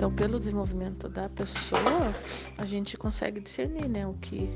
Então, 0.00 0.10
pelo 0.10 0.38
desenvolvimento 0.38 1.10
da 1.10 1.28
pessoa, 1.28 2.14
a 2.56 2.64
gente 2.64 2.96
consegue 2.96 3.38
discernir, 3.38 3.86
né, 3.86 4.06
o 4.06 4.14
que 4.14 4.48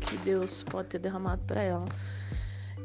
que 0.00 0.16
Deus 0.24 0.62
pode 0.62 0.88
ter 0.88 0.98
derramado 0.98 1.42
para 1.46 1.62
ela. 1.62 1.84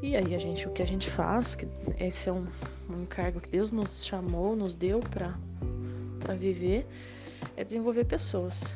E 0.01 0.13
aí 0.17 0.35
a 0.35 0.37
gente, 0.37 0.67
o 0.67 0.71
que 0.71 0.83
a 0.83 0.85
gente 0.85 1.09
faz, 1.09 1.55
que 1.55 1.65
esse 1.97 2.27
é 2.27 2.33
um, 2.33 2.45
um 2.89 3.03
encargo 3.03 3.39
que 3.39 3.47
Deus 3.47 3.71
nos 3.71 4.05
chamou, 4.05 4.57
nos 4.57 4.75
deu 4.75 4.99
para 4.99 5.39
para 6.19 6.33
viver, 6.33 6.85
é 7.55 7.63
desenvolver 7.63 8.03
pessoas, 8.03 8.75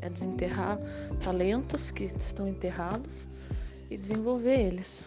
é 0.00 0.08
desenterrar 0.08 0.78
talentos 1.22 1.90
que 1.90 2.04
estão 2.04 2.48
enterrados 2.48 3.28
e 3.90 3.96
desenvolver 3.98 4.58
eles. 4.58 5.06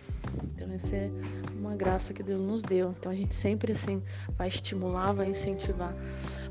Então 0.54 0.72
essa 0.72 0.96
é 0.96 1.12
uma 1.58 1.76
graça 1.76 2.14
que 2.14 2.24
Deus 2.24 2.46
nos 2.46 2.64
deu. 2.64 2.92
Então 2.98 3.12
a 3.12 3.16
gente 3.16 3.36
sempre 3.36 3.72
assim 3.72 4.02
vai 4.38 4.48
estimular, 4.48 5.12
vai 5.14 5.30
incentivar, 5.30 5.94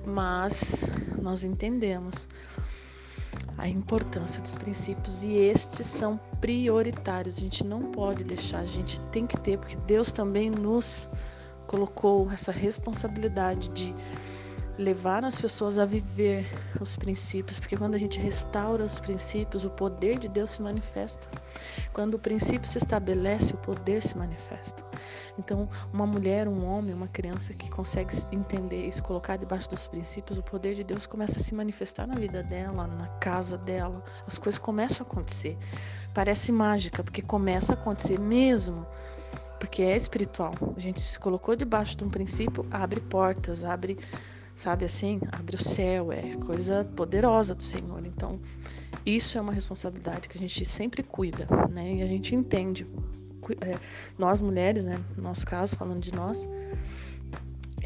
mas 0.06 0.84
nós 1.20 1.44
entendemos 1.44 2.28
a 3.56 3.68
importância 3.68 4.42
dos 4.42 4.54
princípios 4.54 5.22
e 5.22 5.32
estes 5.32 5.86
são 5.86 6.18
prioritários. 6.40 7.38
A 7.38 7.40
gente 7.40 7.64
não 7.64 7.90
pode 7.92 8.24
deixar, 8.24 8.60
a 8.60 8.66
gente 8.66 9.00
tem 9.12 9.26
que 9.26 9.38
ter, 9.40 9.58
porque 9.58 9.76
Deus 9.86 10.12
também 10.12 10.50
nos 10.50 11.08
colocou 11.66 12.30
essa 12.30 12.52
responsabilidade 12.52 13.68
de 13.70 13.94
levar 14.78 15.24
as 15.24 15.40
pessoas 15.40 15.78
a 15.78 15.84
viver 15.84 16.46
os 16.80 16.96
princípios, 16.96 17.58
porque 17.58 17.76
quando 17.76 17.94
a 17.94 17.98
gente 17.98 18.18
restaura 18.18 18.84
os 18.84 18.98
princípios, 18.98 19.64
o 19.64 19.70
poder 19.70 20.18
de 20.18 20.28
Deus 20.28 20.50
se 20.50 20.62
manifesta. 20.62 21.28
Quando 21.92 22.14
o 22.14 22.18
princípio 22.18 22.68
se 22.68 22.78
estabelece, 22.78 23.54
o 23.54 23.58
poder 23.58 24.02
se 24.02 24.16
manifesta. 24.18 24.84
Então, 25.38 25.68
uma 25.92 26.06
mulher, 26.06 26.48
um 26.48 26.64
homem, 26.64 26.94
uma 26.94 27.08
criança 27.08 27.54
que 27.54 27.70
consegue 27.70 28.14
entender 28.32 28.86
e 28.86 28.92
se 28.92 29.02
colocar 29.02 29.36
debaixo 29.36 29.70
dos 29.70 29.86
princípios, 29.86 30.38
o 30.38 30.42
poder 30.42 30.74
de 30.74 30.82
Deus 30.82 31.06
começa 31.06 31.38
a 31.38 31.42
se 31.42 31.54
manifestar 31.54 32.06
na 32.06 32.14
vida 32.14 32.42
dela, 32.42 32.86
na 32.86 33.06
casa 33.18 33.56
dela. 33.56 34.02
As 34.26 34.38
coisas 34.38 34.58
começam 34.58 35.06
a 35.06 35.10
acontecer. 35.10 35.56
Parece 36.12 36.50
mágica, 36.50 37.02
porque 37.02 37.22
começa 37.22 37.72
a 37.72 37.74
acontecer 37.74 38.18
mesmo 38.18 38.86
porque 39.58 39.82
é 39.82 39.96
espiritual. 39.96 40.52
A 40.76 40.80
gente 40.80 41.00
se 41.00 41.18
colocou 41.18 41.56
debaixo 41.56 41.96
de 41.96 42.04
um 42.04 42.10
princípio, 42.10 42.66
abre 42.70 43.00
portas, 43.00 43.64
abre 43.64 43.98
sabe 44.54 44.84
assim? 44.84 45.20
Abre 45.32 45.56
o 45.56 45.62
céu, 45.62 46.12
é 46.12 46.36
coisa 46.36 46.84
poderosa 46.96 47.54
do 47.54 47.62
Senhor. 47.62 48.04
Então, 48.06 48.40
isso 49.04 49.36
é 49.36 49.40
uma 49.40 49.52
responsabilidade 49.52 50.28
que 50.28 50.38
a 50.38 50.40
gente 50.40 50.64
sempre 50.64 51.02
cuida, 51.02 51.46
né? 51.70 51.94
E 51.94 52.02
a 52.02 52.06
gente 52.06 52.34
entende. 52.34 52.86
É, 53.60 53.78
nós 54.18 54.40
mulheres, 54.40 54.84
né? 54.84 54.98
No 55.16 55.24
nosso 55.24 55.46
caso, 55.46 55.76
falando 55.76 56.00
de 56.00 56.14
nós, 56.14 56.48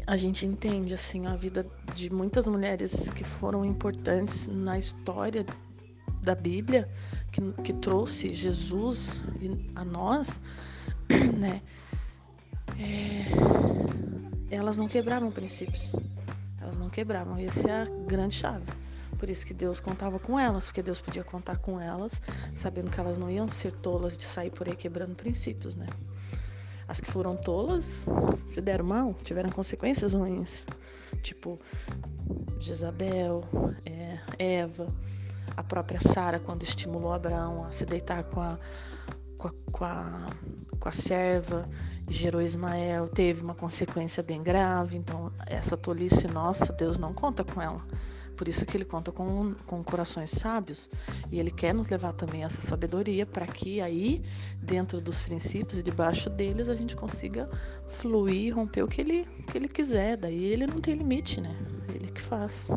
a 0.07 0.15
gente 0.15 0.45
entende 0.45 0.93
assim 0.93 1.25
a 1.27 1.35
vida 1.35 1.67
de 1.93 2.09
muitas 2.09 2.47
mulheres 2.47 3.09
que 3.09 3.23
foram 3.23 3.65
importantes 3.65 4.47
na 4.47 4.77
história 4.77 5.45
da 6.21 6.35
Bíblia, 6.35 6.89
que, 7.31 7.41
que 7.63 7.73
trouxe 7.73 8.33
Jesus 8.33 9.19
a 9.75 9.83
nós, 9.83 10.39
né? 11.37 11.61
É, 12.79 14.55
elas 14.55 14.77
não 14.77 14.87
quebraram 14.87 15.29
princípios. 15.31 15.93
Elas 16.61 16.77
não 16.77 16.89
quebravam. 16.89 17.37
Essa 17.37 17.69
é 17.69 17.81
a 17.81 17.85
grande 17.85 18.35
chave. 18.35 18.65
Por 19.17 19.29
isso 19.29 19.45
que 19.45 19.53
Deus 19.53 19.79
contava 19.79 20.19
com 20.19 20.39
elas, 20.39 20.65
porque 20.65 20.81
Deus 20.81 21.01
podia 21.01 21.23
contar 21.23 21.57
com 21.57 21.79
elas, 21.79 22.21
sabendo 22.55 22.89
que 22.89 22.99
elas 22.99 23.17
não 23.17 23.29
iam 23.29 23.49
ser 23.49 23.71
tolas 23.71 24.17
de 24.17 24.23
sair 24.23 24.49
por 24.49 24.67
aí 24.67 24.75
quebrando 24.75 25.15
princípios, 25.15 25.75
né? 25.75 25.87
As 26.87 27.01
que 27.01 27.11
foram 27.11 27.35
tolas 27.35 28.05
se 28.45 28.61
deram 28.61 28.85
mal, 28.85 29.13
tiveram 29.13 29.49
consequências 29.49 30.13
ruins. 30.13 30.65
Tipo, 31.21 31.59
Jezabel, 32.59 33.43
é, 33.85 34.19
Eva, 34.39 34.87
a 35.55 35.63
própria 35.63 35.99
Sara, 35.99 36.39
quando 36.39 36.63
estimulou 36.63 37.11
Abraão 37.11 37.65
a 37.65 37.71
se 37.71 37.85
deitar 37.85 38.23
com 38.23 38.41
a, 38.41 38.57
com 39.37 39.47
a, 39.49 39.51
com 39.71 39.85
a, 39.85 40.29
com 40.79 40.89
a 40.89 40.91
serva 40.91 41.69
gerou 42.09 42.41
Ismael, 42.41 43.07
teve 43.07 43.43
uma 43.43 43.53
consequência 43.55 44.23
bem 44.23 44.41
grave. 44.41 44.97
Então, 44.97 45.31
essa 45.45 45.77
tolice 45.77 46.27
nossa, 46.27 46.73
Deus 46.73 46.97
não 46.97 47.13
conta 47.13 47.43
com 47.43 47.61
ela. 47.61 47.81
Por 48.35 48.47
isso 48.47 48.65
que 48.65 48.77
ele 48.77 48.85
conta 48.85 49.11
com, 49.11 49.53
com 49.65 49.83
corações 49.83 50.31
sábios. 50.31 50.89
E 51.29 51.39
ele 51.39 51.51
quer 51.51 51.73
nos 51.73 51.89
levar 51.89 52.13
também 52.13 52.45
essa 52.45 52.61
sabedoria 52.61 53.25
para 53.25 53.45
que 53.45 53.81
aí, 53.81 54.23
dentro 54.61 55.01
dos 55.01 55.21
princípios 55.21 55.77
e 55.77 55.83
debaixo 55.83 56.29
deles, 56.29 56.69
a 56.69 56.75
gente 56.75 56.95
consiga 56.95 57.49
fluir, 57.85 58.55
romper 58.55 58.83
o 58.83 58.87
que 58.87 59.01
ele, 59.01 59.27
que 59.51 59.57
ele 59.57 59.67
quiser. 59.67 60.15
Daí 60.15 60.45
ele 60.45 60.65
não 60.65 60.77
tem 60.77 60.95
limite, 60.95 61.41
né? 61.41 61.53
Ele 61.93 62.09
que 62.11 62.21
faz. 62.21 62.71